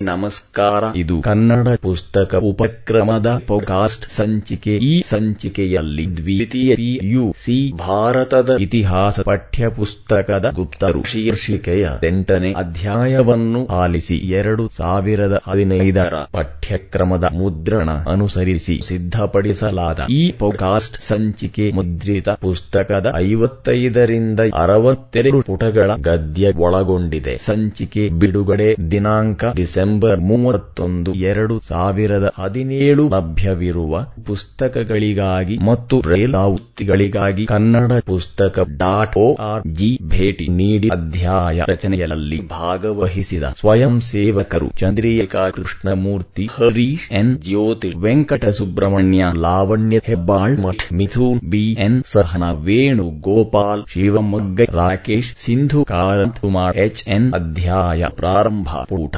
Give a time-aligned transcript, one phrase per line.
[0.00, 0.84] ನಮಸ್ಕಾರ.
[0.96, 4.76] ಇದು ಕನ್ನಡ ಪುಸ್ತಕ ಉಪಕ್ರಮದ ಪೋಕಾಸ್ಟ್ ಸಂಚಿಕೆ.
[4.76, 16.14] ಈ ಸಂಚಿಕೆಯಲ್ಲಿ ದ್ವಿತೀಯ ಪಿಯುಸಿ ಭಾರತದ ಇತಿಹಾಸ ಪಠ್ಯಪುಸ್ತಕದ ಗುಪ್ತರು ಶೀರ್ಷಿಕೆಯ ಎಂಟನೇ ಅಧ್ಯಾಯವನ್ನು ಆಲಿಸಿ ಎರಡು ಸಾವಿರದ ಹದಿನೈದರ
[16.32, 27.38] ಪಠ್ಯಕ್ರಮದ ಮುದ್ರಣ ಅನುಸರಿಸಿ ಸಿದ್ಧಪಡಿಸಲಾದ ಈ ಪೋಕಾಸ್ಟ್ ಸಂಚಿಕೆ ಮುದ್ರಿತ ಪುಸ್ತಕದ ಐವತ್ತೈದರಿಂದ ಅರವತ್ತೆರಡು ಪುಟಗಳ ಗದ್ಯ ಒಳಗೊಂಡಿದೆ.
[27.38, 39.40] ಸಂಚಿಕೆ ಬಿಡುಗಡೆ ದಿನಾಂಕ ಡಿಸೆಂಬರ್ ಮೂವತ್ತೊಂದು, ಎರಡು ಸಾವಿರದ ಹದಿನೇಳು ಲಭ್ಯವಿರುವ ಪುಸ್ತಕಗಳಿಗಾಗಿ ಮತ್ತು ರೇಲಾವೃತ್ತಿಗಳಿಗಾಗಿ ಕನ್ನಡ ಪುಸ್ತಕ ಡಾಟ್
[39.40, 47.38] ಆರ್ ಜಿ ಭೇಟಿ ನೀಡಿ ಅಧ್ಯಾಯ ರಚನೆಯಲ್ಲಿ ಭಾಗವಹಿಸಿದ ಸ್ವಯಂ ಸೇವಕರು Chandrika Krishnamurthy, Harish N.
[47.38, 56.40] Jyothi, Venkata Subrahmanya, Lavanya Hebbal, Math Mithun BN Sahana Venu, Gopal, Shivamogga, Rakesh, Sindhu Karanth
[56.40, 57.08] Kumar H.
[57.08, 57.32] N.
[57.32, 59.16] ಅಧ್ಯಾಯ ಪ್ರಾರಂಭ, ಪುಟ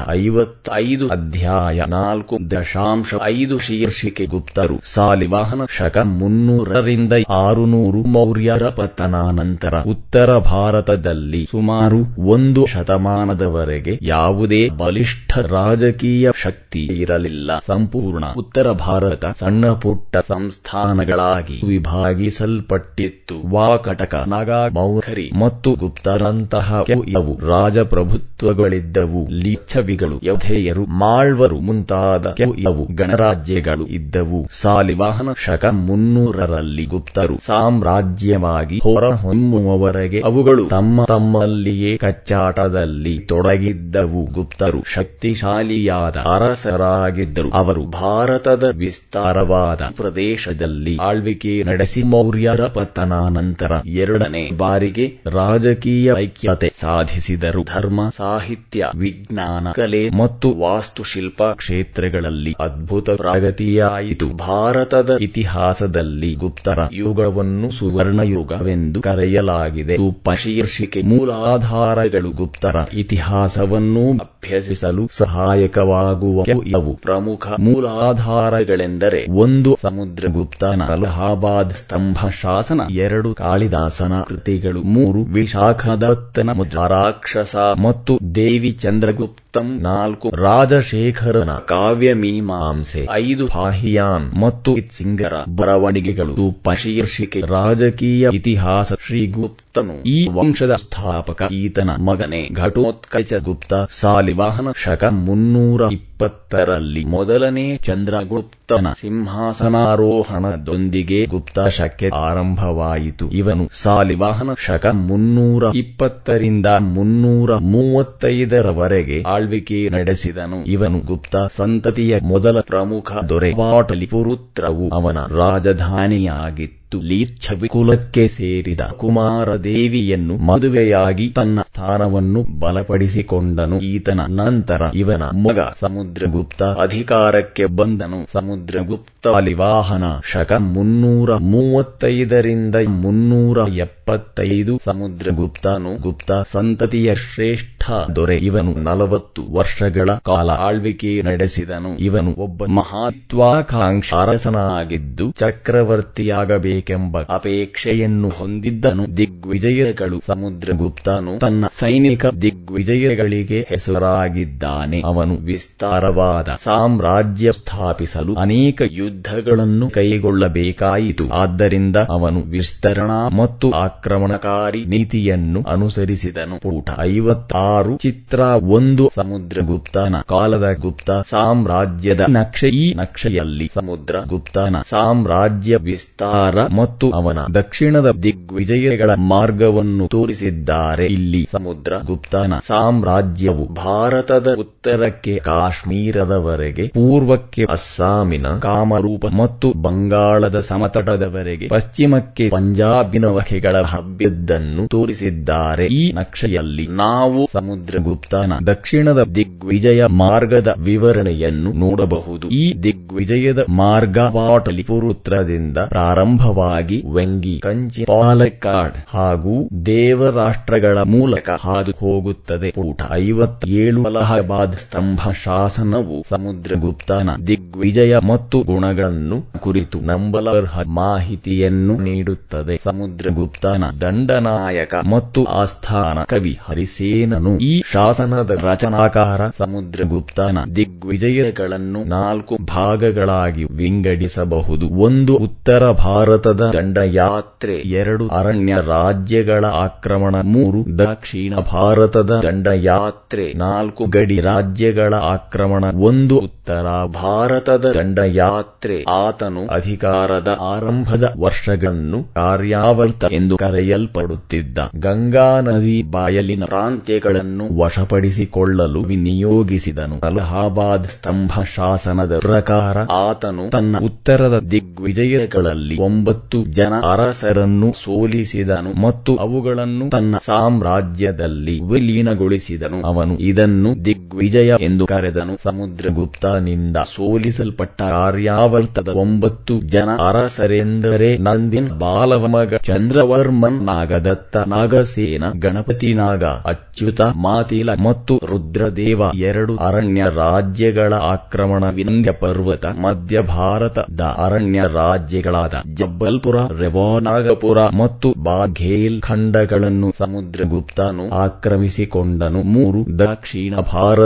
[0.57, 11.47] ಐವತ್ತೈದು ಅಧ್ಯಾಯ ನಾಲ್ಕು ದಶಾಂಶ ಐದು ಶೀರ್ಷಿಕೆ ಗುಪ್ತರು ಸಾಲಿವಾಹನ ಶಕ ಮುನ್ನೂರರಿಂದ ಆರುನೂರು ಮೌರ್ಯರ ಪತನಾನಂತರ ಉತ್ತರ ಭಾರತದಲ್ಲಿ
[11.51, 17.51] ಸುಮಾರು ಒಂದು ಶತಮಾನದವರೆಗೆ ಯಾವುದೇ ಬಲಿಷ್ಠ ರಾಜಕೀಯ ಶಕ್ತಿ ಇರಲಿಲ್ಲ.
[17.67, 23.49] ಸಂಪೂರ್ಣ ಉತ್ತರ ಭಾರತ ಸಣ್ಣ ಪುಟ್ಟ ಸಂಸ್ಥಾನಗಳಾಗಿ ವಿಭಾಗಿಸಲ್ಪಟ್ಟಿತ್ತು.
[23.55, 29.27] ವಾಕಟಕ, ನಾಗಾ ಮೌಖರಿ ಮತ್ತು ಗುಪ್ತರಂತಹ ಕೆಲವು ರಾಜಪ್ರಭುತ್ವಗಳಿದ್ದವು.
[29.29, 34.39] ಲಿಚ್ಛವಿಗಳು ಯೌಧೇಯರು ಮಾಳ್ವರು ಮುಂತಾದ ಕೆಲವು ಗಣರಾಜ್ಯಗಳು ಇದ್ದವು.
[34.51, 44.23] ಸಾಲಿವಾಹನ ಶಕ ಮುನ್ನೂರರಲ್ಲಿ ಗುಪ್ತರು ಸಾಮ್ರಾಜ್ಯವಾಗಿ ಹೊರಹೊಮ್ಮುವವರೆಗೆ ಅವುಗಳು ತಮ್ಮ ತಮ್ಮಲ್ಲಿಯೇ ಕಚ್ಚಾಟದಲ್ಲಿ ತೊಡಗಿದ್ದವು.
[44.33, 47.51] ಗುಪ್ತರು ಶಕ್ತಿಶಾಲಿಯಾದ ಅರಸರಾಗಿದ್ದರು.
[47.53, 57.63] ಅವರು ಭಾರತದ ವಿಸ್ತಾರವಾದ ಪ್ರದೇಶದಲ್ಲಿ ಆಳ್ವಿಕೆ ನಡೆಸಿ ಮೌರ್ಯರ ಪತನಾನಂತರ ಎರಡನೇ ಬಾರಿಗೆ ರಾಜಕೀಯ ಐಕ್ಯತೆ ಸಾಧಿಸಿದರು.
[57.75, 64.25] ಧರ್ಮ, ಸಾಹಿತ್ಯ, ವಿಜ್ಞಾನ, ಕಲೆ ಮತ್ತು ವಾಸ್ತುಶಿಲ್ಪ ಕ್ಷೇತ್ರಗಳಲ್ಲಿ ಅದ್ಭುತ ಪ್ರಗತಿಯಾಯಿತು.
[64.25, 69.95] ಭಾರತದ ಇತಿಹಾಸದಲ್ಲಿ ಗುಪ್ತರ ಯುಗವನ್ನು ಸುವರ್ಣಯುಗವೆಂದು ಕರೆಯಲಾಗಿದೆ.
[69.95, 83.33] ಉಪಶೀರ್ಷಿಕೆ ಮೂಲಾಧಾರಗಳು ಗುಪ್ತರ ಇತಿಹಾಸವನ್ನು ಅಭ್ಯಸಿಸಲು ಸಹಾಯಕವಾಗುವ ಇವು ಪ್ರಮುಖ ಮೂಲಾಧಾರಗಳೆಂದರೆ ಒಂದು ಸಮುದ್ರಗುಪ್ತನ ಅಲಹಾಬಾದ್ ಸ್ತಂಭ ಶಾಸನ, ಎರಡು
[83.33, 94.75] ಕಾಳಿದಾಸನ ಕೃತಿಗಳು, ಮೂರು ವಿಶಾಖದತ್ತನ ಮುದ್ರಾರಾಕ್ಷಸ ಮತ್ತು ದೇವಿ ಚಂದ್ರಗುಪ್ತಂ, ನಾಲ್ಕು ರಾಜಶೇಖರನ ಕಾವ್ಯ ಮೀಮಾಂಸೆ ಐದು ಪಾಹಿಯಾನ್ ಮತ್ತು
[94.91, 96.63] ಸಿಂಗರ ಬರವಣಿಗೆಗಳು.
[96.63, 97.41] ಪಶೀರ್ಷಿಕೆ.
[97.41, 98.93] ರಾಜಕೀಯ ಇತಿಹಾಸ.
[99.07, 101.43] ಶ್ರೀಗುಪ್ತನು ಈ ವಂಶದ ಸ್ಥಾಪಕ.
[101.51, 105.81] ಈತನ ಮಗನೇ ಘಟೋತ್ಕಚ ಗುಪ್ತ ಸಾಲಿವಾಹನ ಶಕ ಮುನ್ನೂರ
[106.17, 113.31] ಇಪ್ಪತ್ತರಲ್ಲಿ ಮೊದಲನೇ ಚಂದ್ರಗುಪ್ತನ ಸಿಂಹಾಸನಾರೋಹಣದೊಂದಿಗೆ ಗುಪ್ತ ಶಕೆ ಆರಂಭವಾಯಿತು.
[113.31, 120.65] ಇವನು ಸಾಲಿವಾಹನ ಶಕ ಮುನ್ನೂರ ಇಪ್ಪತ್ತರಿಂದ ಮುನ್ನೂರ ಮೂವತ್ತೈದರವರೆಗೆ ಆಳ್ವಿಕೆ ನಡೆಸಿದನು.
[120.65, 126.76] ಇವನು ಗುಪ್ತ ಸಂತತಿಯ ಮೊದಲ ಪ್ರಮುಖ ದೊರೆ ಪಾಟಲಿಪುರುತ್ರವು ಅವನ ರಾಜಧಾನಿಯಾಗಿತ್ತು.
[126.95, 133.79] ಲೀಚ್ಛವಿ ಕುಲಕ್ಕೆ ಸೇರಿದ ಕುಮಾರದೇವಿಯನ್ನು ಮದುವೆಯಾಗಿ ತನ್ನ ಸ್ಥಾನವನ್ನು ಬಲಪಡಿಸಿಕೊಂಡನು.
[133.79, 138.31] ಈತನ ನಂತರ ಇವನ ಮಗ ಸಮುದ್ರಗುಪ್ತ ಅಧಿಕಾರಕ್ಕೆ ಬಂದನು.
[138.33, 143.67] ಸಮುದ್ರಗುಪ್ತ ಅಲಿವಾಹನ ಶಕ ಮುನ್ನೂರ ಮೂವತ್ತೈದರಿಂದ ಮುನ್ನೂರ
[144.07, 148.37] ಎಪ್ಪತ್ತೈದು ಸಮುದ್ರಗುಪ್ತನು ಗುಪ್ತ ಸಂತತಿಯ ಶ್ರೇಷ್ಠ ದೊರೆ.
[148.37, 151.97] ಇವನು ನಲವತ್ತು ವರ್ಷಗಳ ಕಾಲ ಆಳ್ವಿಕೆ ನಡೆಸಿದನು.
[151.97, 154.13] ಇವನು ಒಬ್ಬ ಮಹತ್ವಾಕಾಂಕ್ಷ.
[154.13, 159.17] ಅರಸನಾಗಿದ್ದು ಚಕ್ರವರ್ತಿಯಾಗಬೇಕೆಂಬ ಅಪೇಕ್ಷೆಯನ್ನು ಹೊಂದಿದ್ದನು.
[159.17, 160.21] ದಿಗ್ವಿಜಯಗಳು.
[160.27, 165.01] ಸಮುದ್ರಗುಪ್ತನು ತನ್ನ ಸೈನಿಕ ದಿಗ್ವಿಜಯಗಳಿಗೆ ಹೆಸರಾಗಿದ್ದಾನೆ.
[165.05, 171.29] ಅವನು ವಿಸ್ತಾರವಾದ ಸಾಮ್ರಾಜ್ಯ ಸ್ಥಾಪಿಸಲು ಅನೇಕ ಯುದ್ಧಗಳನ್ನು ಕೈಗೊಳ್ಳಬೇಕಾಯಿತು.
[171.29, 176.59] ಆದ್ದರಿಂದ ಅವನು ವಿಸ್ತರಣಾ ಮತ್ತು ಆಕ್ರಮಣಕಾರಿ ನೀತಿಯನ್ನು ಅನುಸರಿಸಿದನು.
[176.59, 177.97] ಪುಟ ಐವತ್ತಾರು.
[177.97, 179.11] ಚಿತ್ರ ಒಂದು.
[179.15, 182.67] ಸಮುದ್ರಗುಪ್ತನ ಕಾಲದ ಗುಪ್ತ ಸಾಮ್ರಾಜ್ಯದ ನಕ್ಷೆ.
[182.67, 191.05] ಈ ನಕ್ಷೆಯಲ್ಲಿ ಸಮುದ್ರ ಗುಪ್ತನ ಸಾಮ್ರಾಜ್ಯ ವಿಸ್ತಾರ ಮತ್ತು ಅವನ ದಕ್ಷಿಣದ ದಿಗ್ವಿಜಯಗಳ ಮಾರ್ಗವನ್ನು ತೋರಿಸಿದ್ದಾರೆ.
[191.05, 203.25] ಇಲ್ಲಿ ಸಮುದ್ರ ಗುಪ್ತನ ಸಾಮ್ರಾಜ್ಯವು ಭಾರತದ ಉತ್ತರಕ್ಕೆ, ಕಾಶ್ಮೀರದವರೆಗೆ, ಪೂರ್ವಕ್ಕೆ ಅಸ್ಸಾಮಿನ ಕಾಮರೂಪ ಮತ್ತು ಬಂಗಾಳದ ಸಮತಟದವರೆಗೆ, ಪಶ್ಚಿಮಕ್ಕೆ ಪಂಜಾಬಿನ
[203.25, 205.85] ವಕೆಗಳ ಹಬ್ಬಿದ್ದನ್ನು ತೋರಿಸಿದ್ದಾರೆ.
[205.97, 212.45] ಈ ನಕ್ಷೆಯಲ್ಲಿ ನಾವು ಸಮುದ್ರಗುಪ್ತನ ದಕ್ಷಿಣದ ದಿಗ್ವಿಜಯ ಮಾರ್ಗದ ವಿವರಣೆಯನ್ನು ನೋಡಬಹುದು.
[212.53, 219.55] ಈ ದಿಗ್ವಿಜಯದ ಮಾರ್ಗ ಪಾಟಲಿಪುರುತ್ರದಿಂದ ಪ್ರಾರಂಭವಾಗಿ ವೆಂಗಿ, ಕಂಚಿ, ಪಾಲಕ್ಕಾಡ್ ಹಾಗೂ
[219.85, 230.75] ದೇವರಾಷ್ಟ್ರಗಳ ಮೂಲಕ ಹಾದು ಹೋಗುತ್ತದೆ ಪುಟ ಐವತ್ತೇಳು ಅಲಹಾಬಾದ್ ಸ್ತಂಭ ಶಾಸನವು ಸಮುದ್ರಗುಪ್ತನ ದಿಗ್ವಿಜಯ ಮತ್ತು ಗುಣಗಳನ್ನು ಕುರಿತು ನಂಬಲರ್ಹ
[230.97, 232.75] ಮಾಹಿತಿಯನ್ನು ನೀಡುತ್ತದೆ.
[232.83, 237.57] ಸಮುದ್ರಗುಪ್ತನ ಗುಪ್ತನ ದಂಡನಾಯಕ ಮತ್ತು ಆಸ್ಥಾನ ಕವಿ ಹರಿಸೇನನು.
[237.57, 244.87] ಈ ಶಾಸನದ ರಚನಾಕಾರ ಸಮುದ್ರಗುಪ್ತನ ದಿಗ್ವಿಜಯಗಳನ್ನು ನಾಲ್ಕು ಭಾಗಗಳಾಗಿ ವಿಂಗಡಿಸಬಹುದು.
[244.87, 247.75] ಒಂದು, ಉತ್ತರ ಭಾರತದ ದಂಡಯಾತ್ರೆ.
[247.75, 250.35] ಎರಡು, ಅರಣ್ಯ ರಾಜ್ಯಗಳ ಆಕ್ರಮಣ.
[250.43, 253.53] ಮೂರು, ದಕ್ಷಿಣ ಭಾರತದ ದಂಡಯಾತ್ರೆ.
[253.53, 255.85] ನಾಲ್ಕು, ಗಡಿ ರಾಜ್ಯಗಳ ಆಕ್ರಮಣ.
[255.99, 259.03] ಒಂದು, ಉತ್ತರ ಭಾರತದ ದಂಡಯಾತ್ರೆ.
[259.03, 270.15] ಆತನು ಅಧಿಕಾರದ ಆರಂಭದ ವರ್ಷಗಳನ್ನು ಕಾರ್ಯಾವರ್ತ ಎಂದು ಕರೆಯಲ್ಪಡುತ್ತಿದ್ದ ಗಂಗಾ ನದಿ ಬಾಯಲಿನ ಪ್ರಾಂತ್ಯಗಳನ್ನು ವಶಪಡಿಸಿಕೊಳ್ಳಲು ವಿನಿಯೋಗಿಸಿದನು.
[270.23, 280.35] ಅಲಹಾಬಾದ್ ಸ್ತಂಭ ಶಾಸನದ ಪ್ರಕಾರ ಆತನು ತನ್ನ ಉತ್ತರದ ದಿಗ್ವಿಜಯಗಳಲ್ಲಿ ಒಂಬತ್ತು ಜನ ಅರಸರನ್ನು ಸೋಲಿಸಿದನು ಮತ್ತು ಅವುಗಳನ್ನು ತನ್ನ
[280.45, 283.01] ಸಾಮ್ರಾಜ್ಯದಲ್ಲಿ ವಿಲೀನಗೊಳಿಸಿದನು.
[283.01, 284.03] ಅವನು ಇದನ್ನು
[284.37, 285.53] ದಿಗ್ವಿಜಯ ಎಂದು ಕರೆದನು.
[285.63, 297.21] ಸಮುದ್ರಗುಪ್ತನಿಂದ ಸೋಲಿಸಲ್ಪಟ್ಟ ಆರ್ಯಾವರ್ತದ ಒಂಬತ್ತು ಜನ ಅರಸರೆಂದರೆ ನಂದಿನ್ ಬಾಲವ ಮಗ ಚಂದ್ರವರ್ಮನ್, ನಾಗದತ್ತ ನಾಗಸೇನ, ಗಣಪತಿ ನಾಗ, ಅಚ್ಯುತ,
[297.21, 307.79] ಮಾತಿಲ ಮತ್ತು ರುದ್ರದೇವ ಎರಡು ಅರಣ್ಯ ರಾಜ್ಯಗಳ ಆಕ್ರಮಣ ವಿಂಧ್ಯ ಪರ್ವತ, ಮಧ್ಯ ಭಾರತದ ಅರಣ್ಯ ರಾಜ್ಯಗಳಾದ ಜಬ್ಬಲ್ಪುರ ರೆವಾನಾಗಪುರ
[307.97, 312.61] ಮತ್ತು ಬಾಘೇಲ್ ಖಂಡಗಳನ್ನು ಸಮುದ್ರಗುಪ್ತನು ಆಕ್ರಮಿಸಿಕೊಂಡನು.
[312.67, 313.73] ಮೂರು ದಕ್ಷಿಣ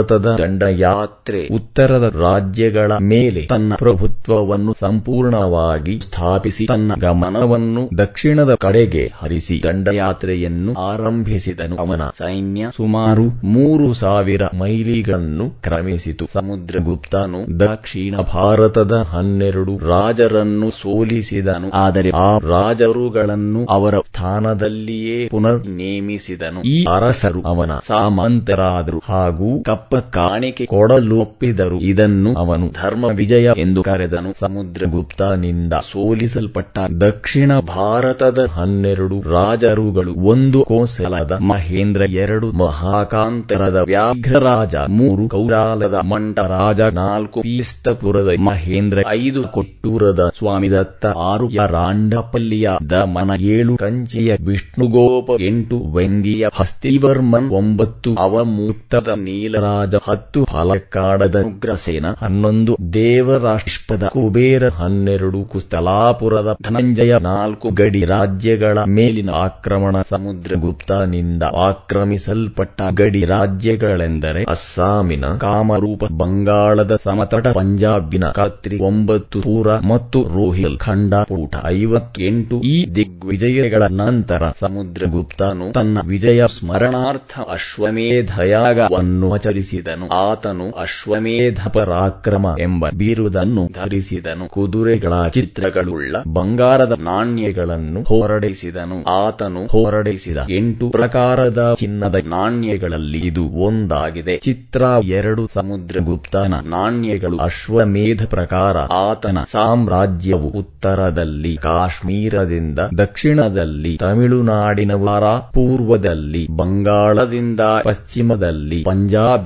[0.02, 10.74] ಭಾರತದ ದಂಡಯಾತ್ರೆ ಉತ್ತರದ ರಾಜ್ಯಗಳ ಮೇಲೆ ತನ್ನ ಪ್ರಭುತ್ವವನ್ನು ಸಂಪೂರ್ಣವಾಗಿ ಸ್ಥಾಪಿಸಿ ತನ್ನ ಗಮನವನ್ನು ದಕ್ಷಿಣದ ಕಡೆಗೆ ಹರಿಸಿ ದಂಡಯಾತ್ರೆಯನ್ನು
[10.74, 11.76] ಆರಂಭಿಸಿದನು.
[11.76, 16.28] ಅವನ ಸೈನ್ಯ ಸುಮಾರು ಮೂರು ಸಾವಿರ ಮೈಲಿಗಳನ್ನು ಕ್ರಮಿಸಿತು.
[16.32, 21.70] ಸಮುದ್ರಗುಪ್ತನು ದಕ್ಷಿಣ ಭಾರತದ ಹನ್ನೆರಡು ರಾಜರನ್ನು ಸೋಲಿಸಿದನು.
[21.70, 26.62] ಆದರೆ ಆ ರಾಜರುಗಳನ್ನು ಅವರ ಸ್ಥಾನದಲ್ಲಿಯೇ ಪುನರ್ ನೇಮಿಸಿದನು.
[26.62, 29.02] ಈ ಅರಸರು ಅವನ ಸಾಮಂತರಾದರು.
[29.08, 31.80] ಹಾಗೂ ಕಪ್ಪ ಕಾಣಿಕೆ ಕೊಡಲು ಒಪ್ಪಿದರು.
[31.80, 34.34] ಇದನ್ನು ಅವನು ಧರ್ಮ ವಿಜಯ ಎಂದು ಕರೆದನು.
[34.40, 46.80] ಸಮುದ್ರಗುಪ್ತನಿಂದ ಸೋಲಿಸಲ್ಪಟ್ಟ ದಕ್ಷಿಣ ಭಾರತದ ಹನ್ನೆರಡು ರಾಜರುಗಳು, ಒಂದು ಕೋಸಲದ ಮಹೇಂದ್ರ, ಎರಡು ಮಹಾಕಾಂತರದ ವ್ಯಾಘ್ರರಾಜ, ಮೂರು ಕೌರಾಲದ ಮಂಟರಾಜ,
[46.80, 57.50] ನಾಲ್ಕು ಪೀಸ್ತಪುರದ ಮಹೇಂದ್ರ, ಐದು ಕೊಟ್ಟೂರದ ಸ್ವಾಮಿದತ್ತ, ಆರು ರಾಂಡಪಲ್ಲಿಯ ದಮನ, ಏಳು ಕಂಚಿಯ ವಿಷ್ಣುಗೋಪ, ಎಂಟು ವೆಂಗಿಯ ಹಸ್ತಿವರ್ಮನ್,
[57.50, 68.78] ಒಂಬತ್ತು ಅವಮೂಕ್ತದ ನೀಲರಾಜ ಹತ್ತು ಫಲಕಾಡದ ಉಗ್ರಸೇನ ಹನ್ನೊಂದು ದೇವರಾಷ್ಟ್ರದ ಕುಬೇರ, ಹನ್ನೆರಡು ಕುಸ್ತಲಾಪುರದ ಧನಂಜಯ, ನಾಲ್ಕು ಗಡಿ ರಾಜ್ಯಗಳ
[68.96, 80.18] ಮೇಲಿನ ಆಕ್ರಮಣ ಸಮುದ್ರಗುಪ್ತನಿಂದ ಆಕ್ರಮಿಸಲ್ಪಟ್ಟ ಗಡಿ ರಾಜ್ಯಗಳೆಂದರೆ ಅಸ್ಸಾಮಿನ ಕಾಮರೂಪ, ಬಂಗಾಳದ ಸಮತಟ, ಪಂಜಾಬಿನ ಕತ್ರಿ, ಒಂಬತ್ತು ಪೂರ ಮತ್ತು
[80.34, 89.28] ರೋಹಿಲ್ ಖಂಡಪೂಟ ಐವತ್ತೆಂಟು ಈ ದಿಗ್ವಿಜಯಗಳ ನಂತರ ಸಮುದ್ರಗುಪ್ತನು ತನ್ನ ವಿಜಯ ಸ್ಮರಣಾರ್ಥ ಅಶ್ವಮೇಧಯಾಗವನ್ನು
[89.72, 94.46] ಆಚರಿಸಿದನು ಆತನು ಅಶ್ವಮೇಧ ಪರಾಕ್ರಮ ಎಂಬ ಬಿರುದನ್ನು ಧರಿಸಿದನು.
[94.48, 98.98] ಕುದುರೆಗಳ ಚಿತ್ರಗಳುಳ್ಳ ಬಂಗಾರದ ನಾಣ್ಯಗಳನ್ನು ಹೊರಡಿಸಿದನು.
[99.26, 104.36] ಆತನು ಹೊರಡಿಸಿದ ಎಂಟು ಪ್ರಕಾರದ ಚಿನ್ನದ ನಾಣ್ಯಗಳಲ್ಲಿ ಇದು ಒಂದಾಗಿದೆ.
[104.38, 104.82] ಚಿತ್ರ
[105.12, 118.84] ಎರಡು ಸಮುದ್ರ ಗುಪ್ತನ ನಾಣ್ಯಗಳು ಅಶ್ವಮೇಧ ಪ್ರಕಾರ ಆತನ ಸಾಮ್ರಾಜ್ಯವು ಉತ್ತರದಲ್ಲಿ ಕಾಶ್ಮೀರದಿಂದ ದಕ್ಷಿಣದಲ್ಲಿ ತಮಿಳುನಾಡಿನವರ ಪೂರ್ವದಲ್ಲಿ ಬಂಗಾಳದಿಂದ ಪಶ್ಚಿಮದಲ್ಲಿ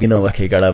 [0.07, 0.65] ಪಂಜಾಬಿನ ವಕೆಗಳ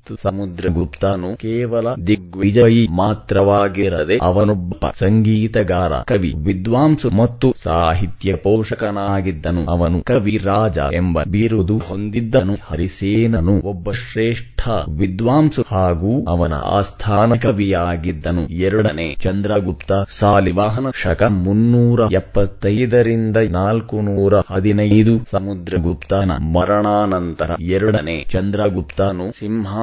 [0.00, 9.62] ಹಬ್ಬಿತ್ತು ಸಮುದ್ರಗುಪ್ತನು ಕೇವಲ ದಿಗ್ವಿಜಯಿ ಮಾತ್ರವಾಗಿರದೆ ಅವನೊಬ್ಬ ಸಂಗೀತಗಾರ, ಕವಿ, ವಿದ್ವಾಂಸು ಮತ್ತು ಸಾಹಿತ್ಯ ಪೋಷಕನಾಗಿದ್ದನು.
[9.64, 12.54] ಅವನು ಕವಿ, ರಾಜ ಎಂಬ ಬಿರುದು ಹೊಂದಿದ್ದನು.
[12.62, 14.60] ಹರಿಸೇನನು ಒಬ್ಬ ಶ್ರೇಷ್ಠ
[14.96, 18.44] ವಿದ್ವಾಂಸು ಹಾಗೂ ಅವನ ಆಸ್ಥಾನ ಕವಿಯಾಗಿದ್ದನು.
[18.60, 29.26] ಎರಡನೇ ಚಂದ್ರಗುಪ್ತ ಸಾಲಿವಾಹನ ಶಕ ಮುನ್ನೂರ ಎಪ್ಪತ್ತೈದರಿಂದ ನಾಲ್ಕು ನೂರ ಹದಿನೈದು ಸಮುದ್ರಗುಪ್ತನ ಮರಣಾನಂತರ ಎರಡನೇ ಚಂದ್ರಗುಪ್ತನು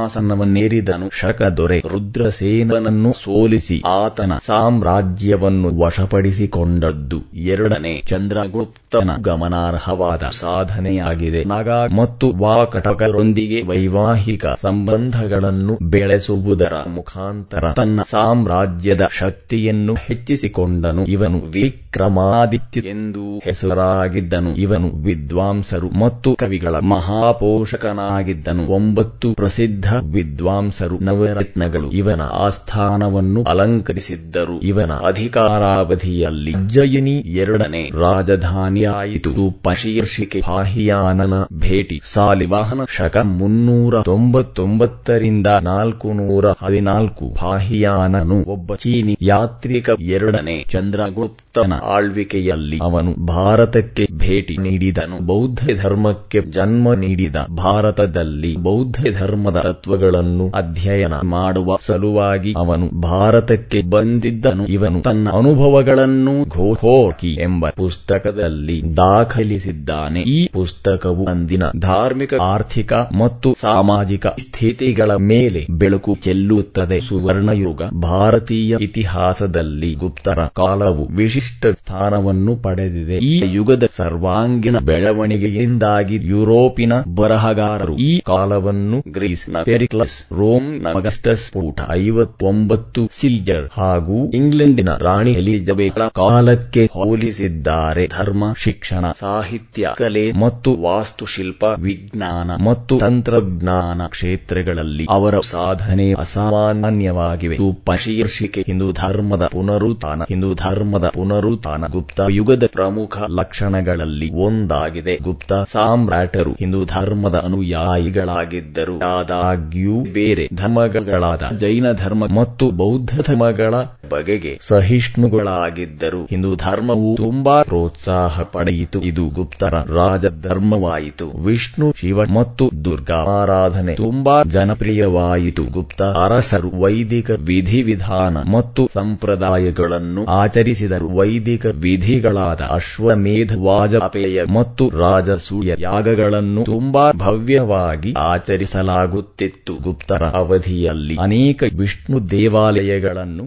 [0.08, 1.10] ಸಿಂಹಾಸನವನ್ನೇರಿದನು.
[1.20, 7.18] ಶಕ ದೊರೆ ರುದ್ರಸೇನನನ್ನು ಸೋಲಿಸಿ ಆತನ ಸಾಮ್ರಾಜ್ಯವನ್ನು ವಶಪಡಿಸಿಕೊಂಡದ್ದು.
[7.34, 11.44] ಎರಡನೇ ಚಂದ್ರಗುಪ್ತನ ಗಮನಾರ್ಹವಾದ ಸಾಧನೆಯಾಗಿದೆ.
[11.44, 21.06] ನಾಗ ಮತ್ತು ವಾಕಟಕರೊಂದಿಗೆ ವೈವಾಹಿಕ ಸಂಬಂಧಗಳನ್ನು ಬೆಳೆಸುವುದರ ಮುಖಾಂತರ ತನ್ನ ಸಾಮ್ರಾಜ್ಯದ ಶಕ್ತಿಯನ್ನು ಹೆಚ್ಚಿಸಿಕೊಂಡನು.
[21.06, 24.56] ಇವನು ವಿಕ್ರಮಾದಿತ್ಯ ಎಂದು ಹೆಸರಾಗಿದ್ದನು.
[24.56, 28.66] ಇವನು ವಿದ್ವಾಂಸರು ಮತ್ತು ಕವಿಗಳ ಮಹಾಪೋಷಕನಾಗಿದ್ದನು.
[28.68, 34.62] ಒಂಬತ್ತು ಪ್ರಸಿದ್ಧ ವಿದ್ವಾಂಸರು ನವರತ್ನಗಳು ಇವನ ಆಸ್ಥಾನವನ್ನು ಅಲಂಕರಿಸಿದ್ದರು.
[34.62, 39.51] ಇವನ ಅಧಿಕಾರಾವಧಿಯಲ್ಲಿ ಜಯಿನಿ ಎರಡನೇ ರಾಜಧಾನಿಯಾಯಿತು.
[39.63, 42.01] ಪಶೀರ್ಷಿಕೆ ಪಾಹಿಯಾನನ ಭೇಟಿ.
[42.04, 49.89] ಸಾಲಿವಾಹನ ಶಕ ಮುನ್ನೂರ ತೊಂಬತ್ತೊಂಬತ್ತರಿಂದ ನಾಲ್ಕು ನೂರ ಹದಿನಾಲ್ಕು ಪಾಹಿಯಾನನು ಒಬ್ಬ ಚೀನಿ ಯಾತ್ರಿಕ.
[50.00, 55.25] ಎರಡನೇ ಚಂದ್ರಗುಪ್ತನ ಆಳ್ವಿಕೆಯಲ್ಲಿ ಅವನು ಭಾರತಕ್ಕೆ ಭೇಟಿ ನೀಡಿದನು.
[55.25, 64.65] ಬೌದ್ಧ ಧರ್ಮಕ್ಕೆ ಜನ್ಮ ನೀಡಿದ ಭಾರತದಲ್ಲಿ ಬೌದ್ಧ ಧರ್ಮದ ತತ್ವಗಳನ್ನು ಅಧ್ಯಯನ ಮಾಡುವ ಸಲುವಾಗಿ ಅವನು ಭಾರತಕ್ಕೆ ಬಂದಿದ್ದನು.
[64.65, 70.22] ಇವನು ತನ್ನ ಅನುಭವಗಳನ್ನು ಘೋಖೋಕಿ ಎಂಬ ಪುಸ್ತಕದಲ್ಲಿ ದಾಖಲಿಸಿದ್ದಾನೆ.
[70.22, 77.00] ಈ ಪುಸ್ತಕವು ಅಂದಿನ ಧಾರ್ಮಿಕ, ಆರ್ಥಿಕ ಮತ್ತು ಸಾಮಾಜಿಕ ಸ್ಥಿತಿಗಳ ಮೇಲೆ ಬೆಳಕು ಚೆಲ್ಲುತ್ತದೆ.
[77.00, 83.17] ಸುವರ್ಣಯುಗ ಭಾರತೀಯ ಇತಿಹಾಸದಲ್ಲಿ ಗುಪ್ತರ ಕಾಲವು ವಿಶಿಷ್ಟ ಸ್ಥಾನವನ್ನು ಪಡೆದಿದೆ.
[83.17, 93.69] ಈ ಯುಗದ ಸರ್ವಾಂಗೀಣ ಬೆಳವಣಿಗೆಯಿಂದಾಗಿ ಯುರೋಪಿನ ಬರಹಗಾರರು ಈ ಕಾಲವನ್ನು ಗ್ರೀಸ್ನ ಪೆರಿಕ್ಲಸ್ ರೋಮ್ನ ಅಗಸ್ಟಸ್ ಪೂಟ ಐವತ್ತೊಂಬತ್ತು ಸಿಲ್ಜರ್
[93.77, 98.07] ಹಾಗೂ ಇಂಗ್ಲೆಂಡಿನ ರಾಣಿ ಎಲಿಜಬೆತ್ ಕಾಲಕ್ಕೆ ಹೋಲಿಸಿದ್ದಾರೆ.
[98.07, 107.57] ಧರ್ಮ, ಶಿಕ್ಷಣ, ಸಾಹಿತ್ಯ, ಕಲೆ ಮತ್ತು ವಾಸ್ತುಶಿಲ್ಪ, ವಿಜ್ಞಾನ ಮತ್ತು ತಂತ್ರಜ್ಞಾನ ಕ್ಷೇತ್ರಗಳಲ್ಲಿ ಅವರ ಸಾಧನೆ ಅಸಾಮಾನ್ಯವಾಗಿವೆ.
[107.98, 115.17] ಶೀರ್ಷಿಕೆ ಹಿಂದೂ ಧರ್ಮದ ಪುನರುತ್ಥಾನ, ಹಿಂದೂ ಧರ್ಮದ ಪುನರುತ್ಥಾನ, ಗುಪ್ತ ಯುಗದ ಪ್ರಮುಖ ಲಕ್ಷಣಗಳಲ್ಲಿ ಒಂದಾಗಿದೆ.
[115.24, 119.03] ಗುಪ್ತ ಸಾಮ್ರಾಟರು ಹಿಂದೂ ಧರ್ಮದ ಅನುಯಾಯಿಗಳಾಗಿದ್ದರು.
[119.03, 119.66] ಆದಾಗ್ಯೂ
[120.13, 123.75] ಬೇರೆ ಧರ್ಮಗಳಾದ ಜೈನ ಧರ್ಮ ಮತ್ತು ಬೌದ್ಧ ಧರ್ಮಗಳ
[124.10, 126.26] ಬಗೆಗೆ ಸಹಿಷ್ಣುಗಳಾಗಿದ್ದರು.
[126.26, 129.02] ಹಿಂದೂ ಧರ್ಮವು ತುಂಬಾ ಪ್ರೋತ್ಸಾಹ ಪಡೆಯಿತು.
[129.02, 131.28] ಇದು ಗುಪ್ತರ ರಾಜಧರ್ಮವಾಯಿತು.
[131.44, 135.64] ವಿಷ್ಣು, ಶಿವ ಮತ್ತು ದುರ್ಗಾ ಆರಾಧನೆ ತುಂಬಾ ಜನಪ್ರಿಯವಾಯಿತು.
[135.72, 141.08] ಗುಪ್ತ ಅರಸರು ವೈದಿಕ ವಿಧಿವಿಧಾನ ಮತ್ತು ಸಂಪ್ರದಾಯಗಳನ್ನು ಆಚರಿಸಿದರು.
[141.18, 149.74] ವೈದಿಕ ವಿಧಿಗಳಾದ ಅಶ್ವಮೇಧ, ವಾಜಪೇಯ ಮತ್ತು ರಾಜಸೂಯ ಯಾಗಗಳನ್ನು ತುಂಬಾ ಭವ್ಯವಾಗಿ ಆಚರಿಸಲಾಗುತ್ತಿತ್ತು.
[149.84, 153.44] ಗುಪ್ತರ ಅವಧಿಯಲ್ಲಿ ಅನೇಕ ವಿಷ್ಣು ದೇವಾಲಯಗಳನ್ನು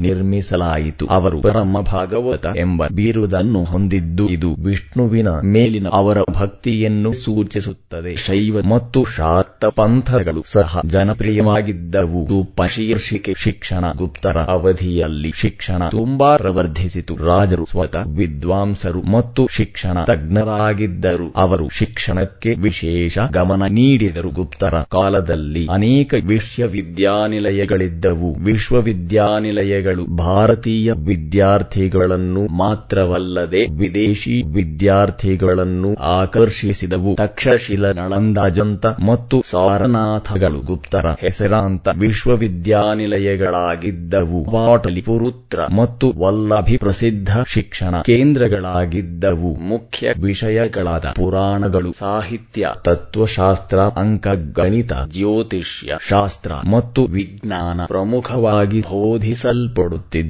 [0.51, 8.17] ನಿರ್ಮಿಸಲಾಯಿತು ಅವರು ಪರಮ ಭಾಗವತ ಎಂಬ ಬಿರುದನ್ನು ಹೊಂದಿದ್ದು, ಇದು ವಿಷ್ಣುವಿನ ಮೇಲಿನ ಅವರ ಭಕ್ತಿಯನ್ನು ಸೂಚಿಸುತ್ತದೆ.
[8.17, 12.47] ಶೈವ ಮತ್ತು ಶಾಕ್ತ ಪಂಥಗಳು ಸಹ ಜನಪ್ರಿಯವಾಗಿದ್ದವು.
[12.69, 17.17] ಶೀರ್ಷಿಕೆ ಶಿಕ್ಷಣ ಗುಪ್ತರ ಅವಧಿಯಲ್ಲಿ ಶಿಕ್ಷಣ ತುಂಬಾ ಪ್ರವರ್ಧಿಸಿತು.
[17.17, 21.33] ರಾಜರು ಸ್ವತಃ ವಿದ್ವಾಂಸರು ಮತ್ತು ಶಿಕ್ಷಣ ತಜ್ಞರಾಗಿದ್ದರು.
[21.37, 24.31] ಅವರು ಶಿಕ್ಷಣಕ್ಕೆ ವಿಶೇಷ ಗಮನ ನೀಡಿದರು.
[24.31, 28.45] ಗುಪ್ತರ ಕಾಲದಲ್ಲಿ ಅನೇಕ ವಿಶ್ವವಿದ್ಯಾನಿಲಯಗಳಿದ್ದವು.
[28.45, 30.07] ವಿಶ್ವವಿದ್ಯಾನಿಲಯಗಳು
[30.41, 37.15] ಭಾರತೀಯ ವಿದ್ಯಾರ್ಥಿಗಳನ್ನು ಮಾತ್ರವಲ್ಲದೆ ವಿದೇಶಿ ವಿದ್ಯಾರ್ಥಿಗಳನ್ನು ಆಕರ್ಷಿಸಿದವು.
[37.15, 44.53] ತಕ್ಷಶಿಲ ನಳಂದಾಜಂತ ಮತ್ತು ಸಾರನಾಥಗಳು ಗುಪ್ತರ ಹೆಸರಾಂತ ವಿಶ್ವವಿದ್ಯಾನಿಲಯಗಳಾಗಿದ್ದವು.
[44.53, 49.69] ಪಾಟಲಿಪುರುತ್ರ ಮತ್ತು ವಲ್ಲಭಿ ಪ್ರಸಿದ್ಧ ಶಿಕ್ಷಣ ಕೇಂದ್ರಗಳಾಗಿದ್ದವು.
[49.69, 60.30] ಮುಖ್ಯ ವಿಷಯಗಳಾದ ಪುರಾಣಗಳು, ಸಾಹಿತ್ಯ, ತತ್ವಶಾಸ್ತ್ರ ಅಂಕ ಗಣಿತ ಜ್ಯೋತಿಷ್ಯ ಶಾಸ್ತ್ರ ಮತ್ತು ವಿಜ್ಞಾನ ಪ್ರಮುಖವಾಗಿ ಬೋಧಿಸಲ್ಪಡುತ್ತಿದ್ದವು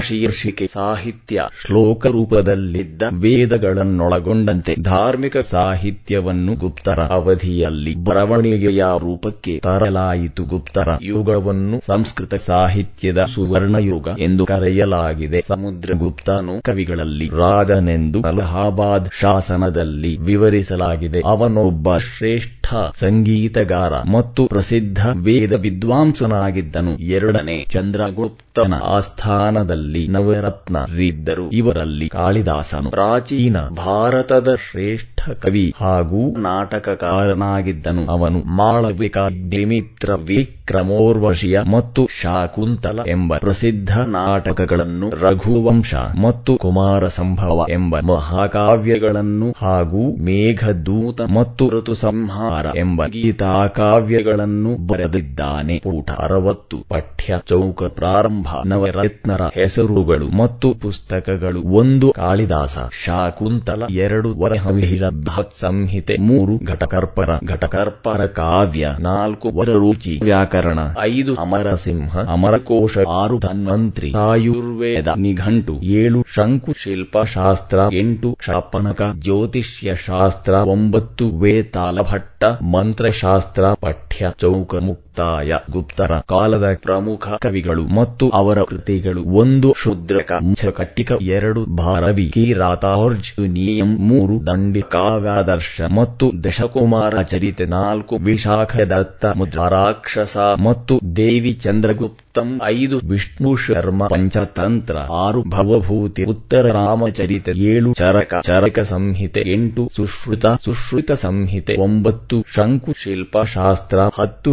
[0.00, 10.44] ಶೀರ್ಷಿಕೆ ಸಾಹಿತ್ಯ ಶ್ಲೋಕ ರೂಪದಲ್ಲಿದ್ದ ವೇದಗಳನ್ನೊಳಗೊಂಡಂತೆ ಧಾರ್ಮಿಕ ಸಾಹಿತ್ಯವನ್ನು ಗುಪ್ತರ ಅವಧಿಯಲ್ಲಿ ಬರವಣಿಗೆಯ ರೂಪಕ್ಕೆ ತರಲಾಯಿತು.
[10.44, 15.44] ಗುಪ್ತರ ಯುಗವನ್ನು ಸಂಸ್ಕೃತ ಸಾಹಿತ್ಯದ ಸುವರ್ಣಯುಗ ಎಂದು ಕರೆಯಲಾಗಿದೆ.
[15.48, 21.20] ಸಮುದ್ರಗುಪ್ತನು ಕವಿಗಳಲ್ಲಿ ರಾಜನೆಂದು ಅಲಹಾಬಾದ್ ಶಾಸನದಲ್ಲಿ ವಿವರಿಸಲಾಗಿದೆ.
[21.20, 22.57] ಅವನೊಬ್ಬ ಶ್ರೇಷ್ಠ
[23.00, 26.98] ಸಂಗೀತಗಾರ ಮತ್ತು ಪ್ರಸಿದ್ಧ ವೇದ ವಿದ್ವಾಂಸನಾಗಿದ್ದನು.
[26.98, 38.04] ಎರಡನೇ ಚಂದ್ರಗುಪ್ತನ ಆಸ್ಥಾನದಲ್ಲಿ ನವರತ್ನರಿದ್ದರು ಇವರಲ್ಲಿ ಕಾಳಿದಾಸನು ಪ್ರಾಚೀನ ಭಾರತದ ಶ್ರೇಷ್ಠ ಕವಿ ಹಾಗೂ ನಾಟಕಕಾರನಾಗಿದ್ದನು.
[38.06, 49.54] ಅವನು ಮಾಳವಿಕಾ ದಿಮಿತ್ರ ವಿಕ್ರಮೋರ್ವಶಿಯ ಮತ್ತು ಶಾಕುಂತಲ ಎಂಬ ಪ್ರಸಿದ್ಧ ನಾಟಕಗಳನ್ನು ರಘುವಂಶ ಮತ್ತು ಕುಮಾರ ಸಂಭವ ಎಂಬ ಮಹಾಕಾವ್ಯಗಳನ್ನು
[49.58, 55.78] ಹಾಗೂ ಮೇಘದೂತ ಮತ್ತು ಋತು ಸಂಹಾರ ಎಂಬ ಗೀತಾಕಾವ್ಯಗಳನ್ನು ಬರೆದಿದ್ದಾನೆ.
[55.78, 61.62] ಪೂಟ ಅರವತ್ತು, ಪಠ್ಯ ಚೌಕ ಪ್ರಾರಂಭ, ನವರತ್ನರ ಹೆಸರುಗಳು ಮತ್ತು ಪುಸ್ತಕಗಳು.
[61.62, 71.34] ಒಂದು ಕಾಳಿದಾಸ ಶಾಕುಂತಲ ಎರಡು ವರಹವಿಹಿರ ಭಕ್ ಸಂಹಿತೆ, ಮೂರು ಘಟಕರ್ಪರ ಘಟಕರ್ಪರ ಕಾವ್ಯ, ನಾಲ್ಕು ವರರುಚಿ ವ್ಯಾಕರಣ, ಐದು
[71.34, 81.98] ಅಮರಸಿಂಹ, ಅಮರಕೋಶ, ಆರು ಧನ್ವಂತ್ರಿ, ಆಯುರ್ವೇದ, ನಿಘಂಟು, ಏಳು ಶಂಕು ಶಿಲ್ಪಶಾಸ್ತ್ರ, ಎಂಟು ಕ್ಷಾಪನಕ ಜ್ಯೋತಿಷ್ಯ ಶಾಸ್ತ್ರ ಒಂಬತ್ತು ವೇತಾಲ
[82.00, 84.74] ಭಟ್ಟ ಮಂತ್ರಶಾಸ್ತ್ರ ಪಠ್ಯ ಚೌಕ
[85.18, 89.22] ಮುಕ್ತಾಯ ಗುಪ್ತರ ಕಾಲದ ಪ್ರಮುಖ ಕವಿಗಳು ಮತ್ತು ಅವರ ಕೃತಿಗಳು.
[89.34, 90.32] ಒಂದು ಶುದ್ರಕ
[90.76, 100.36] ಕಟ್ಟಿಕ ಎರಡು ಭಾರವಿ ಕಿರಾತಾರ್ಜ್ ನಿಯಂ ಮೂರು, ದಂಡಿ ಕಾವ್ಯಾದರ್ಶ ಮತ್ತು ದಶಕುಮಾರ ಚರಿತೆ, ನಾಲ್ಕು, ವಿಶಾಖ ದತ್ತ ಮುದ್ರಾರಾಕ್ಷಸ
[100.66, 109.44] ಮತ್ತು ದೇವಿ ಚಂದ್ರಗುಪ್ತಂ, ಐದು, ವಿಷ್ಣು ಶರ್ಮ ಪಂಚತಂತ್ರ, ಆರು, ಭವಭೂತಿ, ಉತ್ತರ ರಾಮಚರಿತೆ, ಏಳು, ಚರಕ ಚರಕ ಸಂಹಿತೆ,
[109.52, 114.50] ಎಂಟು, ಸುಶ್ರುತ ಸುಶ್ರುತ ಸಂಹಿತೆ, ಒಂಬತ್ತು, ಶಂಕು ಶಿಲ್ಪಶಾಸ್ತ್ರ, ಹತ್ತು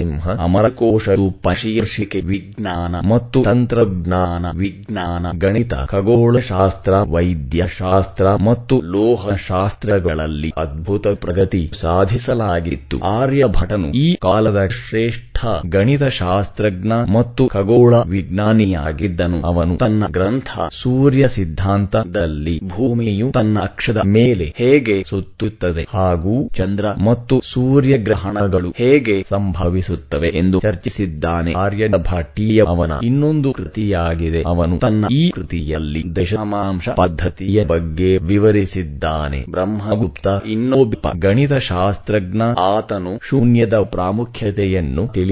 [0.00, 1.08] ಅಮರಸಿಂಹ ಅಮರಕೋಶ
[1.54, 12.98] ಶೀರ್ಷಿಕೆ ವಿಜ್ಞಾನ ಮತ್ತು ತಂತ್ರಜ್ಞಾನ ವಿಜ್ಞಾನ ಗಣಿತ ಖಗೋಳಶಾಸ್ತ್ರ ವೈದ್ಯ ಶಾಸ್ತ್ರ ಮತ್ತು ಲೋಹ ಶಾಸ್ತ್ರಗಳಲ್ಲಿ ಅದ್ಭುತ ಪ್ರಗತಿ ಸಾಧಿಸಲಾಗಿತ್ತು.
[12.98, 15.29] ಆರ್ಯಭಟನು ಈ ಕಾಲದ ಶ್ರೇಷ್ಠ
[15.66, 19.40] ಗಣಿತಶಾಸ್ತ್ರಜ್ಞ ಮತ್ತು ಖಗೋಳ ವಿಜ್ಞಾನಿಯಾಗಿದ್ದನು.
[19.40, 27.98] ಅವನು ತನ್ನ ಗ್ರಂಥ ಸೂರ್ಯ ಸಿದ್ಧಾಂತದಲ್ಲಿ ಭೂಮಿಯು ತನ್ನ ಅಕ್ಷದ ಮೇಲೆ ಹೇಗೆ ಸುತ್ತುತ್ತದೆ ಹಾಗೂ ಚಂದ್ರ ಮತ್ತು ಸೂರ್ಯ
[27.98, 31.52] ಗ್ರಹಣಗಳು ಹೇಗೆ ಸಂಭವಿಸುತ್ತವೆ ಎಂದು ಚರ್ಚಿಸಿದ್ದಾನೆ.
[31.52, 34.42] ಆರ್ಯಭಟೀಯ ಅವನ ಇನ್ನೊಂದು ಕೃತಿಯಾಗಿದೆ.
[34.42, 39.44] ಅವನು ತನ್ನ ಈ ಕೃತಿಯಲ್ಲಿ ದಶಮಾಂಶ ಪದ್ಧತಿಯ ಬಗ್ಗೆ ವಿವರಿಸಿದ್ದಾನೆ.
[39.50, 45.29] ಬ್ರಹ್ಮಗುಪ್ತ ಇನ್ನೊಬ್ಬ ಗಣಿತ ಶಾಸ್ತ್ರಜ್ಞ ಆತನು ಶೂನ್ಯದ ಪ್ರಾಮುಖ್ಯತೆಯನ್ನು ತಿಳಿಸಿದ್ದಾನೆ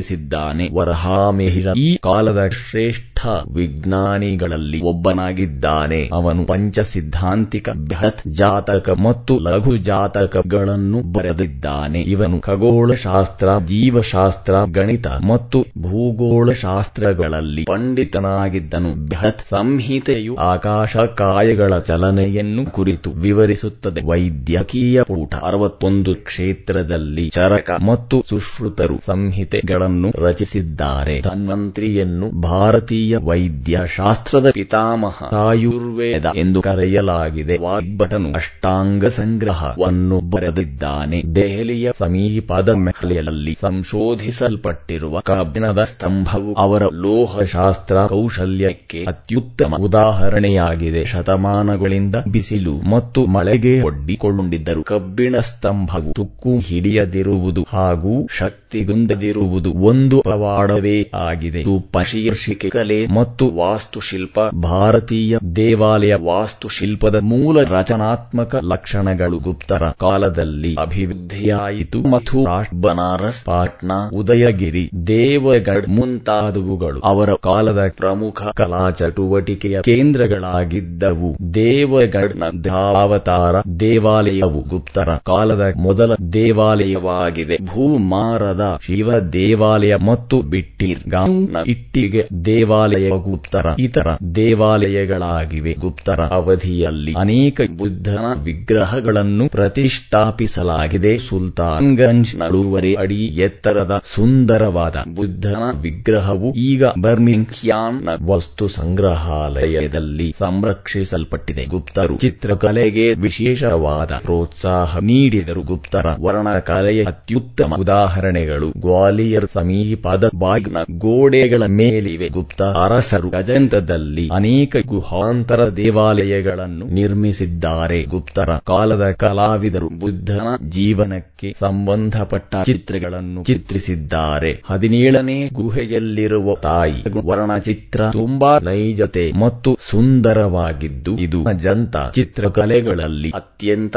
[0.72, 6.10] ವರಹಾಮಿಹಿರ ಈ ಕಾಲದ ಶ್ರೇಷ್ಠ ವಿಜ್ಞಾನಿಗಳಲ್ಲಿ ಒಬ್ಬನಾಗಿದ್ದಾನೆ.
[6.12, 12.00] ಅವನು ಪಂಚ ಸಿದ್ಧಾಂತಿಕ ಬೃಹತ್ ಜಾತಕ ಮತ್ತು ಲಘು ಜಾತಕಗಳನ್ನು ಬರೆದಿದ್ದಾನೆ.
[12.00, 19.06] ಇವನು ಖಗೋಳಶಾಸ್ತ್ರ, ಜೀವಶಾಸ್ತ್ರ, ಗಣಿತ ಮತ್ತು ಭೂಗೋಳ ಶಾಸ್ತ್ರಗಳಲ್ಲಿ ಪಂಡಿತನಾಗಿದ್ದನು.
[19.06, 24.02] ಬೃಹತ್ ಸಂಹಿತೆಯು ಆಕಾಶ ಕಾಯಗಳ ಚಲನೆಯನ್ನು ಕುರಿತು ವಿವರಿಸುತ್ತದೆ.
[24.02, 29.87] ವೈದ್ಯಕೀಯ ಪೂಟ ಅರವತ್ತೊಂದು ಕ್ಷೇತ್ರದಲ್ಲಿ ಚರಕ ಮತ್ತು ಸುಶ್ರುತರು ಸಂಹಿತೆಗಳನ್ನು
[30.18, 31.20] ರಚಿಸಿದ್ದಾರೆ.
[31.20, 37.58] ಧನ್ವಂತ್ರಿಯನ್ನು ಭಾರತೀಯ ವೈದ್ಯ ಶಾಸ್ತ್ರದ ಪಿತಾಮಹ ಆಯುರ್ವೇದ ಎಂದು ಕರೆಯಲಾಗಿದೆ.
[37.58, 41.22] ವಾಗ್ಭಟನು ಅಷ್ಟಾಂಗ ಸಂಗ್ರಹವನ್ನು ಬರೆದಿದ್ದಾನೆ.
[41.34, 51.04] ದೆಹಲಿಯ ಸಮೀಪದ ಮೆಹಲೆಯಲ್ಲಿ ಸಂಶೋಧಿಸಲ್ಪಟ್ಟಿರುವ ಕಬ್ಬಿಣದ ಸ್ತಂಭವು ಅವರ ಲೋಹಶಾಸ್ತ್ರ ಕೌಶಲ್ಯಕ್ಕೆ ಅತ್ಯುತ್ತಮ ಉದಾಹರಣೆಯಾಗಿದೆ.
[51.04, 58.26] ಶತಮಾನಗಳಿಂದ ಬಿಸಿಲು ಮತ್ತು ಮಳೆಗೆ ಒಡ್ಡಿಕೊಂಡಿದ್ದರು ಕಬ್ಬಿಣ ಸ್ತಂಭವು ತುಕ್ಕು ಹಿಡಿಯದಿರುವುದು ಹಾಗೂ
[58.68, 61.62] ಶಕ್ತಿಗುಂದದಿರುವುದು ಒಂದು ಪವಾಡವೇ ಆಗಿದೆ.
[62.04, 64.40] ಶೀರ್ಷಿಕೆ ಕಲೆ ಮತ್ತು ವಾಸ್ತುಶಿಲ್ಪ.
[64.54, 72.00] ಭಾರತೀಯ ದೇವಾಲಯ ವಾಸ್ತುಶಿಲ್ಪದ ಮೂಲ ರಚನಾತ್ಮಕ ಲಕ್ಷಣಗಳು ಗುಪ್ತರ ಕಾಲದಲ್ಲಿ ಅಭಿವೃದ್ಧಿಯಾಯಿತು.
[72.00, 81.54] ಮಥುರಾ ಬನಾರಸ್, ಪಾಟ್ನಾ, ಉದಯಗಿರಿ, ದೇವಗಢ್ ಮುಂತಾದವುಗಳು ಅವರ ಕಾಲದ ಪ್ರಮುಖ ಕಲಾ ಚಟುವಟಿಕೆಯ ಕೇಂದ್ರಗಳಾಗಿದ್ದವು.
[81.54, 87.58] ದೇವಗಢ್ನ ಧಾವತಾರ ದೇವಾಲಯವು ಗುಪ್ತರ ಕಾಲದ ಮೊದಲ ದೇವಾಲಯವಾಗಿದೆ.
[87.64, 95.74] ಭೂಮಾರದ ಶಿವ ದೇವಾಲಯ ಮತ್ತು ಬಿಟ್ಟಿರ್ ಗಾಂವ್ನ ಇಟ್ಟಿಗೆ ದೇವಾಲಯ ಗುಪ್ತರ, ಇತರ ದೇವಾಲಯಗಳಾಗಿವೆ.
[95.80, 101.18] ಗುಪ್ತರ ಅವಧಿಯಲ್ಲಿ ಅನೇಕ ಬುದ್ಧನ ವಿಗ್ರಹಗಳನ್ನು ಪ್ರತಿಷ್ಠಾಪಿಸಲಾಗಿದೆ.
[101.18, 111.66] ಸುಲ್ತಾನ್ಗಂಜ್ ನಡುವರೆ ಅಡಿ ಎತ್ತರದ ಸುಂದರವಾದ ಬುದ್ಧನ ವಿಗ್ರಹವು ಈಗ ಬರ್ಮಿಂಗ್ಹ್ಯಾಮ್ನ ವಸ್ತು ಸಂಗ್ರಹಾಲಯದಲ್ಲಿ ಸಂರಕ್ಷಿಸಲ್ಪಟ್ಟಿದೆ.
[111.66, 115.62] ಗುಪ್ತರು ಚಿತ್ರಕಲೆಗೆ ವಿಶೇಷವಾದ ಪ್ರೋತ್ಸಾಹ ನೀಡಿದರು.
[115.62, 118.47] ಗುಪ್ತರ ವರ್ಣಕಲೆಯ ಅತ್ಯುತ್ತಮ ಉದಾಹರಣೆಗಳು
[118.78, 122.28] ಗ್ವಾಲಿಯರ್ ಸಮೀಪದ ಬಾಗ್ನ ಗೋಡೆಗಳ ಮೇಲಿವೆ.
[122.28, 128.04] ಗುಪ್ತ ಅರಸರು ಗಜಂತದಲ್ಲಿ ಅನೇಕ ಗುಹಾಂತರ ದೇವಾಲಯಗಳನ್ನು ನಿರ್ಮಿಸಿದ್ದಾರೆ.
[128.04, 134.52] ಗುಪ್ತರ ಕಾಲದ ಕಲಾವಿದರು ಬುದ್ಧನ ಜೀವನಕ್ಕೆ ಸಂಬಂಧಪಟ್ಟ ಚಿತ್ರಗಳನ್ನು ಚಿತ್ರಿಸಿದ್ದಾರೆ.
[134.66, 143.96] ಹದಿನೇಳನೇ ಗುಹೆಯಲ್ಲಿರುವ ತಾಯಿ ವರ್ಣಚಿತ್ರ ತುಂಬಾ ನೈಜತೆ ಮತ್ತು ಸುಂದರವಾಗಿದ್ದು, ಇದು ಅಜಂತ ಚಿತ್ರಕಲೆಗಳಲ್ಲಿ ಅತ್ಯಂತ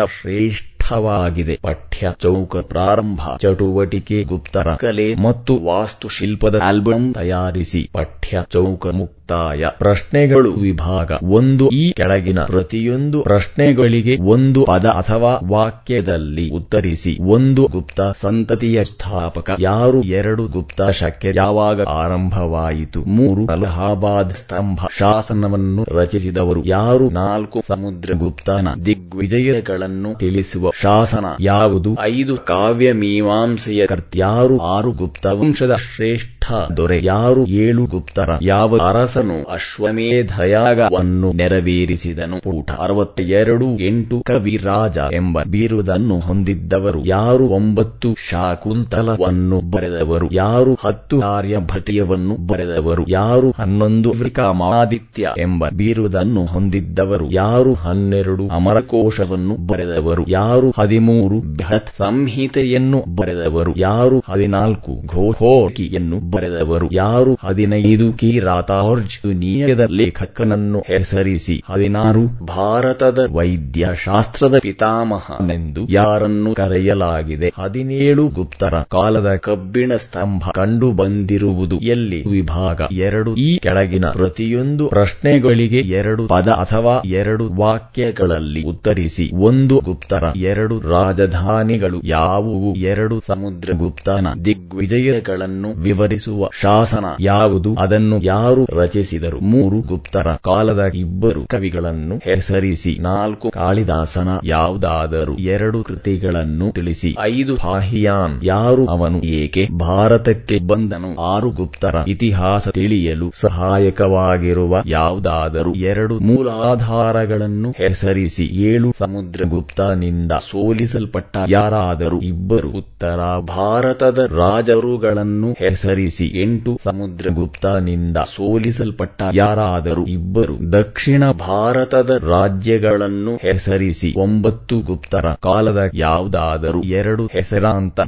[0.91, 7.89] ಶ್ರೇಷ್ಠವಾಗಿದೆ ಪಠ್ಯ, ಚೌಕ, ಪ್ರಾರಂಭ, ಚಟುವಟಿಕೆ ಗುಪ್ತರ ಕಲೆ ಮತ್ತು ವಾಸ್ತುಶಿಲ್ಪದ ಆಲ್ಬಮ್ ತಯಾರಿಸಿ.
[7.93, 11.69] ಪಠ್ಯ, ಚೌಕ, ಮುಕ್ತಾಯ ಪ್ರಶ್ನೆಗಳು ವಿಭಾಗ ಒಂದು.
[11.69, 17.17] ಈ ಕೆಳಗಿನ ಪ್ರತಿಯೊಂದು ಪ್ರಶ್ನೆಗಳಿಗೆ ಒಂದು ಪದ ಅಥವಾ ವಾಕ್ಯದಲ್ಲಿ ಉತ್ತರಿಸಿ.
[17.21, 19.51] ಒಂದು ಗುಪ್ತ ಸಂತತಿಯ ಸ್ಥಾಪಕ.
[19.59, 20.01] ಯಾರು?
[20.01, 21.31] ಎರಡು ಗುಪ್ತ ಶಕ್ಯ.
[21.35, 23.03] ಯಾವಾಗ ಆರಂಭವಾಯಿತು?
[23.03, 24.79] ಮೂರು ಅಲಹಾಬಾದ್ ಸ್ತಂಭ.
[24.97, 27.09] ಶಾಸನವನ್ನು ರಚಿಸಿದವರು ಯಾರು?
[27.09, 31.97] ನಾಲ್ಕು ಸಮುದ್ರಗುಪ್ತನ ದಿಗ್ವಿಜಯಗಳನ್ನು ತಿಳಿಸುವ ಶಾಸನ ಯಾವುದು?
[32.01, 37.45] ಐದು ಕಾವ್ಯ ಮೀಮಾಂಸೆಯ ಕರ್ತ್ಯಾರು ಆರು ಗುಪ್ತ ವಂಶದ ಶ್ರೇಷ್ಠ ದೊರೆ ಯಾರು?
[37.45, 39.43] ಏಳು ಗುಪ್ತರ ಯಾವ ಅರಸನು?
[39.43, 42.49] ಅಶ್ವಮೇಧಯಾಗವನ್ನು ನೆರವೇರಿಸಿದನು.
[42.49, 47.43] ಊಟ ಅರವತ್ತ ಎರಡು ಎಂಟು ಕವಿರಾಜ ಎಂಬ ಬೀರುವುದನ್ನು ಹೊಂದಿದ್ದವರು ಯಾರು?
[47.43, 50.77] ಒಂಬತ್ತು ಶಾಕುಂತಲವನ್ನು ಬರೆದವರು ಯಾರು?
[50.85, 53.51] ಹತ್ತು ಆರ್ಯಭಟೀಯವನ್ನು ಬರೆದವರು ಯಾರು?
[53.51, 57.73] ಹನ್ನೊಂದು ವಿಕ್ರಮಾದಿತ್ಯ ಎಂಬ ಬೀರುವುದನ್ನು ಹೊಂದಿದ್ದವರು ಯಾರು?
[57.73, 60.70] ಹನ್ನೆರಡು ಅಮರಕೋಶವನ್ನು ಬರೆದವರು ಯಾರು?
[60.77, 63.73] ಹದಿಮೂರು ಬೃಹತ್ ಸಂಹಿತೆಯನ್ನು ಬರೆದವರು.
[63.77, 66.89] ಯಾರು ಹದಿನಾಲ್ಕು ಘೋಹೋಕಿಯನ್ನು ಬರೆದವರು.
[66.91, 71.63] ಯಾರು ಹದಿನೈದು ಕಿರಾತಾರ್ಜ್ ನಿಯದ ಲೇಖಕನನ್ನು ಹೆಸರಿಸಿ.
[71.69, 77.51] ಹದಿನಾರು ಭಾರತದ ವೈದ್ಯ ಶಾಸ್ತ್ರದ ಪಿತಾಮಹನೆಂದು ಯಾರನ್ನು ಕರೆಯಲಾಗಿದೆ.
[77.59, 82.23] ಹದಿನೇಳು ಗುಪ್ತರ ಕಾಲದ ಕಬ್ಬಿಣ ಸ್ತಂಭ ಕಂಡು ಬಂದಿರುವುದು ಎಲ್ಲಿ?
[82.31, 83.35] ವಿಭಾಗ ಎರಡು.
[83.35, 89.31] ಈ ಕೆಳಗಿನ ಪ್ರತಿಯೊಂದು ಪ್ರಶ್ನೆಗಳಿಗೆ ಎರಡು ಪದ ಅಥವಾ ಎರಡು ವಾಕ್ಯಗಳಲ್ಲಿ ಉತ್ತರಿಸಿ.
[89.33, 92.73] ಒಂದು ಗುಪ್ತರ, ಎರಡು ರಾಜಧಾನಿಗಳು ಯಾವುವು?
[92.73, 97.75] ಎರಡು ಸಮುದ್ರ ಗುಪ್ತನ ದಿಗ್ವಿಜಯಗಳನ್ನು ವಿವರಿಸುವ ಶಾಸನ ಯಾವುದು?
[97.75, 99.39] ಅದನ್ನು ಯಾರು ರಚಿಸಿದರು?
[99.41, 108.85] ಮೂರು ಗುಪ್ತರ ಕಾಲದ ಇಬ್ಬರು ಕವಿಗಳನ್ನು ಹೆಸರಿಸಿ, ನಾಲ್ಕು ಕಾಳಿದಾಸನ ಯಾವುದಾದರೂ ಎರಡು ಕೃತಿಗಳನ್ನು ತಿಳಿಸಿ, ಐದು ಹಾಹಿಯಾನ್ ಯಾರು?
[108.85, 111.15] ಅವನು ಏಕೆ ಭಾರತಕ್ಕೆ ಬಂದನು?
[111.15, 123.19] ಆರು ಗುಪ್ತರ ಇತಿಹಾಸ ತಿಳಿಯಲು ಸಹಾಯಕವಾಗಿರುವ ಯಾವುದಾದರೂ ಎರಡು ಮೂಲಾಧಾರಗಳನ್ನು ಹೆಸರಿಸಿ, ಏಳು ಸಮುದ್ರಗುಪ್ತನಿಂದ ಸೋಲಿಸಲ್ಪಟ್ಟ ಯಾರಾದರೂ ಇಬ್ಬರು ಉತ್ತರ
[123.53, 135.81] ಭಾರತದ ರಾಜರುಗಳನ್ನು ಹೆಸರಿಸಿ ಎಂಟು ಸಮುದ್ರಗುಪ್ತನಿಂದ ಸೋಲಿಸಲ್ಪಟ್ಟ ಯಾರಾದರೂ ಇಬ್ಬರು ದಕ್ಷಿಣ ಭಾರತದ ರಾಜ್ಯಗಳನ್ನು ಹೆಸರಿಸಿ ಒಂಬತ್ತು ಗುಪ್ತರ ಕಾಲದ
[136.01, 137.99] ಯಾವುದಾದರೂ ಎರಡು ಹೆಸರಾಂತ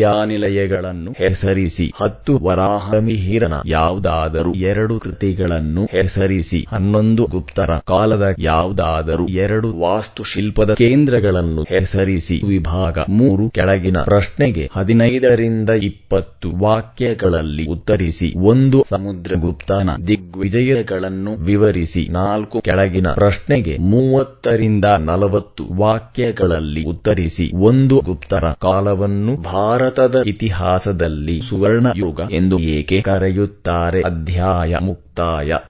[0.00, 11.49] ವಿಶ್ವವಿದ್ಯಾನಿಲಯಗಳನ್ನು ಹೆಸರಿಸಿ ಹತ್ತು ವರಾಹಮಿಹಿರನ ಯಾವುದಾದರೂ ಎರಡು ಕೃತಿಗಳನ್ನು ಹೆಸರಿಸಿ ಹನ್ನೊಂದು ಗುಪ್ತರ ಕಾಲದ ಯಾವುದಾದರೂ ಎರಡು ವಾಸ್ತುಶಿಲ್ಪದ ಕೇಂದ್ರಗಳನ್ನು
[11.58, 18.34] ಹೆಸರಿಸಿ ವಿಭಾಗ ಮೂರು ಕೆಳಗಿನ ಪ್ರಶ್ನೆಗೆ ಹದಿನೈದರಿಂದ ಇಪ್ಪತ್ತು ವಾಕ್ಯಗಳಲ್ಲಿ ಉತ್ತರಿಸಿ.
[18.36, 22.08] ಒಂದು ಸಮುದ್ರಗುಪ್ತನ ದಿಗ್ವಿಜಯಗಳನ್ನು ವಿವರಿಸಿ.
[22.10, 27.50] ನಾಲ್ಕು ಕೆಳಗಿನ ಪ್ರಶ್ನೆಗೆ ಮೂವತ್ತರಿಂದ ನಲವತ್ತು ವಾಕ್ಯಗಳಲ್ಲಿ ಉತ್ತರಿಸಿ.
[27.54, 34.00] ಒಂದು ಗುಪ್ತರ ಕಾಲವನ್ನು ಭಾರತದ ಇತಿಹಾಸದಲ್ಲಿ ಸುವರ್ಣ ಯುಗ ಎಂದು ಏಕೆ ಕರೆಯುತ್ತಾರೆ?
[34.00, 35.52] ಅಧ್ಯಾಯ ಮುಕ್ತಾಯ.